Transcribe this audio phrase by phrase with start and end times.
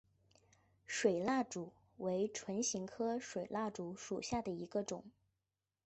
[0.87, 5.03] 水蜡烛为唇形科水蜡烛属下的一个种。